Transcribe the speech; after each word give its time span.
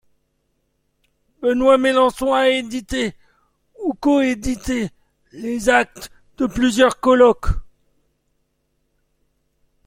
Benoît 1.43 1.77
Melançon 1.77 2.33
a 2.33 2.47
édité 2.49 3.13
ou 3.83 3.93
coédité 3.93 4.89
les 5.31 5.69
Actes 5.69 6.09
de 6.37 6.47
plusieurs 6.47 6.99
colloques. 6.99 7.51